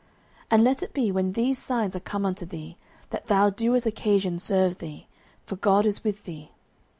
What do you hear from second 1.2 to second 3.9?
these signs are come unto thee, that thou do as